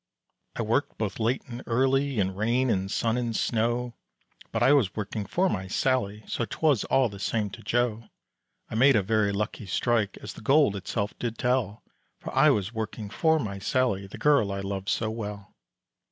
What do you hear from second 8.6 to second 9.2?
I made a